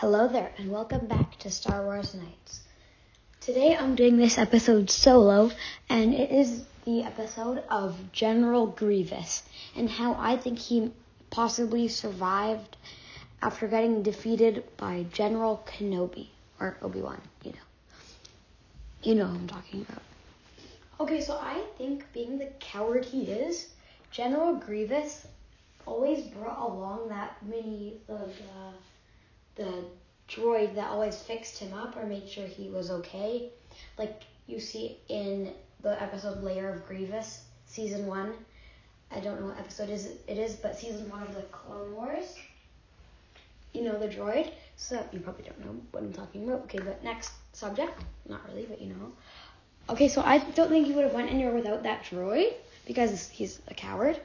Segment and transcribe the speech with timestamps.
[0.00, 2.60] Hello there, and welcome back to Star Wars Nights.
[3.40, 5.50] Today I'm doing this episode solo,
[5.88, 9.42] and it is the episode of General Grievous
[9.74, 10.92] and how I think he
[11.30, 12.76] possibly survived
[13.40, 16.26] after getting defeated by General Kenobi,
[16.60, 17.66] or Obi Wan, you know.
[19.02, 20.02] You know who I'm talking about.
[21.00, 23.68] Okay, so I think being the coward he is,
[24.10, 25.26] General Grievous
[25.86, 28.74] always brought along that mini, the, the
[29.56, 29.84] the
[30.28, 33.50] droid that always fixed him up or made sure he was okay.
[33.98, 38.32] Like you see in the episode Lair of Grievous, season one.
[39.10, 42.36] I don't know what episode is it is, but season one of the Clone Wars.
[43.72, 46.62] You know the droid, so you probably don't know what I'm talking about.
[46.62, 49.12] Okay, but next subject, not really, but you know.
[49.88, 52.52] Okay, so I don't think he would have went anywhere without that droid
[52.86, 54.20] because he's a coward,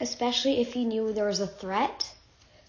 [0.00, 2.13] especially if he knew there was a threat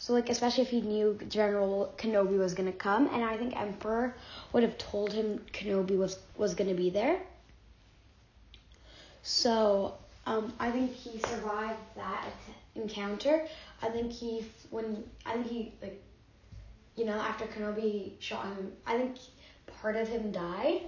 [0.05, 4.15] so like especially if he knew General Kenobi was gonna come, and I think Emperor
[4.53, 7.19] would have told him Kenobi was was gonna be there.
[9.23, 9.95] So
[10.27, 12.23] um, I think he survived that
[12.75, 13.47] encounter.
[13.81, 15.99] I think he when I think he like
[16.95, 19.17] you know after Kenobi shot him, I think
[19.81, 20.81] part of him died.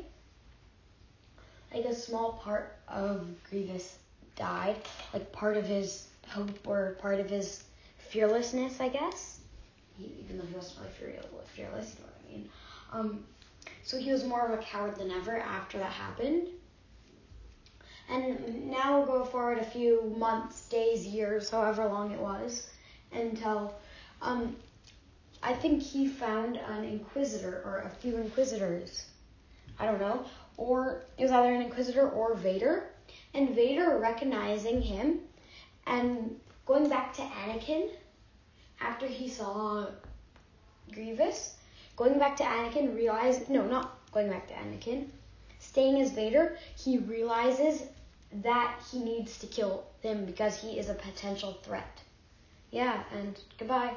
[1.73, 3.97] Like a small part of Grievous
[4.35, 4.75] died,
[5.11, 7.63] like part of his hope or part of his
[8.09, 9.39] fearlessness, I guess.
[9.97, 11.17] He, even though he wasn't really
[11.55, 12.49] fearless, you know what I mean.
[12.91, 13.23] Um,
[13.83, 16.47] so he was more of a coward than ever after that happened.
[18.09, 22.67] And now we'll go forward a few months, days, years, however long it was,
[23.11, 23.75] until
[24.21, 24.55] um,
[25.43, 29.05] I think he found an inquisitor or a few inquisitors.
[29.79, 30.25] I don't know.
[30.55, 32.89] Or it was either an inquisitor or Vader.
[33.33, 35.19] And Vader recognizing him
[35.85, 37.89] and going back to Anakin,
[38.79, 39.87] after he saw
[40.91, 41.55] Grievous,
[41.95, 45.07] going back to Anakin, realized no, not going back to Anakin,
[45.59, 47.83] staying as Vader, he realizes
[48.31, 52.01] that he needs to kill him because he is a potential threat.
[52.71, 53.93] Yeah, and goodbye.